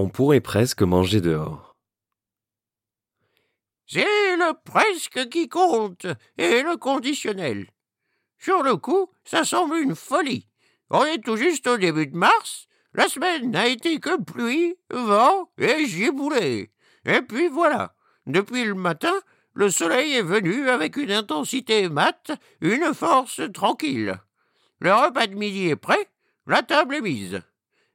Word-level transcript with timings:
On 0.00 0.08
pourrait 0.08 0.40
presque 0.40 0.82
manger 0.82 1.20
dehors. 1.20 1.76
C'est 3.84 4.36
le 4.36 4.52
presque 4.64 5.28
qui 5.28 5.48
compte 5.48 6.06
et 6.36 6.62
le 6.62 6.76
conditionnel. 6.76 7.66
Sur 8.38 8.62
le 8.62 8.76
coup, 8.76 9.10
ça 9.24 9.42
semble 9.42 9.78
une 9.78 9.96
folie. 9.96 10.46
On 10.88 11.04
est 11.04 11.18
tout 11.18 11.34
juste 11.34 11.66
au 11.66 11.76
début 11.76 12.06
de 12.06 12.16
mars. 12.16 12.68
La 12.94 13.08
semaine 13.08 13.50
n'a 13.50 13.66
été 13.66 13.98
que 13.98 14.22
pluie, 14.22 14.76
vent 14.88 15.50
et 15.58 15.84
giboulée. 15.86 16.70
Et 17.04 17.20
puis 17.22 17.48
voilà. 17.48 17.96
Depuis 18.24 18.62
le 18.66 18.74
matin, 18.74 19.14
le 19.52 19.68
soleil 19.68 20.14
est 20.14 20.22
venu 20.22 20.68
avec 20.68 20.96
une 20.96 21.10
intensité 21.10 21.88
mate, 21.88 22.30
une 22.60 22.94
force 22.94 23.40
tranquille. 23.52 24.16
Le 24.78 24.94
repas 24.94 25.26
de 25.26 25.34
midi 25.34 25.70
est 25.70 25.74
prêt, 25.74 26.08
la 26.46 26.62
table 26.62 26.94
est 26.94 27.00
mise. 27.00 27.42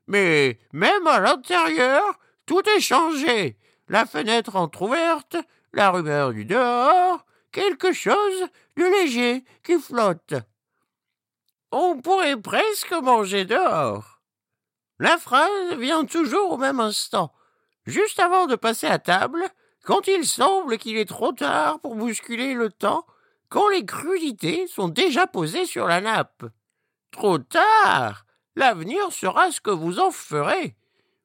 Mais 0.07 0.59
même 0.71 1.07
à 1.07 1.19
l'intérieur, 1.19 2.03
tout 2.45 2.67
est 2.69 2.81
changé. 2.81 3.57
La 3.87 4.05
fenêtre 4.05 4.55
entr'ouverte, 4.55 5.37
la 5.73 5.91
rumeur 5.91 6.33
du 6.33 6.45
dehors, 6.45 7.25
quelque 7.51 7.93
chose 7.93 8.47
de 8.77 8.83
léger 8.83 9.43
qui 9.63 9.79
flotte. 9.79 10.35
On 11.71 11.99
pourrait 11.99 12.37
presque 12.37 12.91
manger 12.91 13.45
dehors. 13.45 14.21
La 14.99 15.17
phrase 15.17 15.73
vient 15.77 16.05
toujours 16.05 16.51
au 16.51 16.57
même 16.57 16.79
instant, 16.79 17.33
juste 17.85 18.19
avant 18.19 18.45
de 18.45 18.55
passer 18.55 18.87
à 18.87 18.99
table, 18.99 19.43
quand 19.83 20.07
il 20.07 20.25
semble 20.25 20.77
qu'il 20.77 20.97
est 20.97 21.09
trop 21.09 21.31
tard 21.31 21.79
pour 21.79 21.95
bousculer 21.95 22.53
le 22.53 22.69
temps, 22.69 23.05
quand 23.49 23.69
les 23.69 23.85
crudités 23.85 24.67
sont 24.67 24.87
déjà 24.87 25.27
posées 25.27 25.65
sur 25.65 25.87
la 25.87 25.99
nappe. 25.99 26.45
Trop 27.11 27.37
tard. 27.37 28.22
L'avenir 28.55 29.11
sera 29.11 29.51
ce 29.51 29.59
que 29.59 29.71
vous 29.71 29.99
en 29.99 30.11
ferez. 30.11 30.75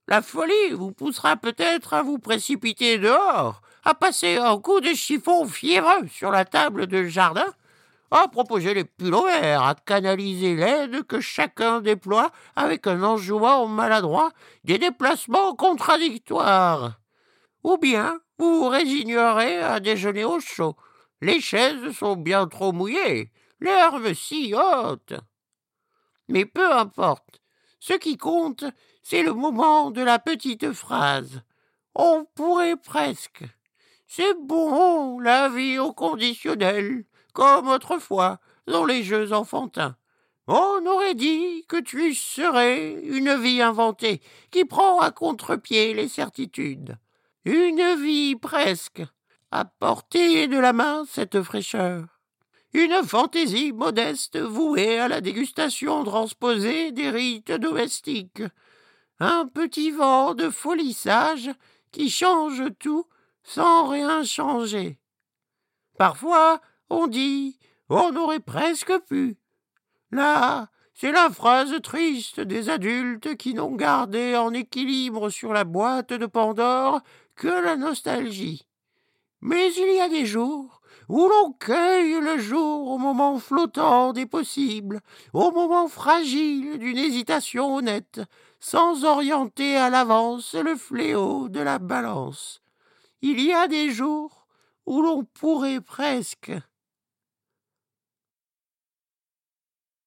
La 0.07 0.23
folie 0.23 0.73
vous 0.73 0.93
poussera 0.93 1.37
peut-être 1.37 1.93
à 1.93 2.03
vous 2.03 2.19
précipiter 2.19 2.97
dehors, 2.97 3.61
à 3.85 3.95
passer 3.95 4.37
un 4.37 4.59
coup 4.59 4.81
de 4.81 4.95
chiffon 4.95 5.47
fiévreux 5.47 6.09
sur 6.11 6.31
la 6.31 6.47
table 6.47 6.87
de 6.87 7.05
jardin, 7.05 7.53
à 8.11 8.29
proposer 8.29 8.73
les 8.73 8.87
verts, 8.99 9.63
à 9.63 9.75
canaliser 9.75 10.57
l'aide 10.57 11.03
que 11.03 11.21
chacun 11.21 11.83
déploie 11.83 12.31
avec 12.57 12.87
un 12.87 13.03
enjouement 13.03 13.67
maladroit, 13.67 14.31
des 14.65 14.79
déplacements 14.79 15.55
contradictoires. 15.55 16.99
Ou 17.63 17.77
bien 17.77 18.19
vous 18.39 18.61
vous 18.61 18.69
résignerez 18.69 19.59
à 19.59 19.81
déjeuner 19.81 20.25
au 20.25 20.41
chaud. 20.41 20.77
Les 21.21 21.41
chaises 21.41 21.93
sont 21.93 22.17
bien 22.17 22.47
trop 22.47 22.73
mouillées, 22.73 23.31
l'herbe 23.61 24.15
si 24.15 24.55
haute. 24.55 25.15
Mais 26.29 26.45
peu 26.45 26.73
importe. 26.73 27.41
Ce 27.81 27.95
qui 27.95 28.17
compte, 28.17 28.65
c'est 29.03 29.23
le 29.23 29.33
moment 29.33 29.91
de 29.91 30.03
la 30.03 30.19
petite 30.19 30.73
phrase. 30.73 31.43
On 31.95 32.27
pourrait 32.35 32.77
presque. 32.77 33.45
C'est 34.07 34.35
bon, 34.41 35.19
la 35.21 35.49
vie 35.49 35.79
au 35.79 35.93
conditionnel, 35.93 37.05
comme 37.33 37.69
autrefois, 37.69 38.39
dans 38.67 38.85
les 38.85 39.03
jeux 39.03 39.33
enfantins. 39.33 39.97
On 40.47 40.85
aurait 40.87 41.15
dit 41.15 41.65
que 41.69 41.81
tu 41.81 42.15
serais 42.15 42.93
une 43.03 43.35
vie 43.39 43.61
inventée, 43.61 44.23
qui 44.51 44.65
prend 44.65 44.99
à 44.99 45.11
contre-pied 45.11 45.93
les 45.93 46.09
certitudes. 46.09 46.97
Une 47.45 47.97
vie 48.03 48.35
presque, 48.37 49.03
à 49.51 49.65
portée 49.67 50.49
de 50.49 50.59
la 50.59 50.73
main 50.73 51.05
cette 51.07 51.43
fraîcheur 51.43 52.18
une 52.73 53.03
fantaisie 53.03 53.73
modeste 53.73 54.39
vouée 54.39 54.99
à 54.99 55.09
la 55.09 55.21
dégustation 55.21 56.05
transposée 56.05 56.93
des 56.93 57.11
rites 57.11 57.53
domestiques, 57.53 58.43
un 59.21 59.47
petit 59.47 59.91
vent 59.91 60.35
de 60.35 60.51
folissage 60.51 61.51
qui 61.93 62.11
change 62.11 62.63
tout 62.79 63.07
sans 63.43 63.89
rien 63.89 64.23
changer. 64.25 64.99
Parfois, 65.97 66.61
on 66.91 67.07
dit 67.07 67.59
on 67.89 68.15
aurait 68.17 68.41
presque 68.41 68.93
pu. 69.09 69.39
Là, 70.11 70.69
c'est 70.95 71.13
la 71.13 71.31
phrase 71.31 71.81
triste 71.83 72.41
des 72.41 72.69
adultes 72.69 73.37
qui 73.37 73.55
n'ont 73.55 73.75
gardé 73.75 74.37
en 74.37 74.53
équilibre 74.53 75.31
sur 75.31 75.53
la 75.53 75.65
boîte 75.65 76.13
de 76.13 76.27
Pandore 76.27 77.01
que 77.37 77.49
la 77.49 77.77
nostalgie. 77.77 78.67
Mais 79.41 79.73
il 79.75 79.97
y 79.97 80.01
a 80.01 80.09
des 80.09 80.27
jours 80.27 80.78
où 81.09 81.29
l'on 81.29 81.53
cueille 81.53 82.21
le 82.21 82.39
jour 82.39 82.91
au 82.91 82.99
moment 82.99 83.39
flottant 83.39 84.13
des 84.13 84.27
possibles, 84.27 85.01
au 85.33 85.51
moment 85.51 85.89
fragile 85.89 86.79
d'une 86.79 86.99
hésitation 86.99 87.77
honnête, 87.77 88.21
sans 88.61 89.05
orienter 89.05 89.77
à 89.77 89.91
l'avance 89.91 90.55
le 90.55 90.77
fléau 90.77 91.49
de 91.49 91.61
la 91.61 91.79
balance. 91.79 92.61
Il 93.23 93.41
y 93.41 93.53
a 93.53 93.69
des 93.69 93.91
jours 93.91 94.47
où 94.87 95.03
l'on 95.03 95.25
pourrait 95.25 95.81
presque 95.81 96.53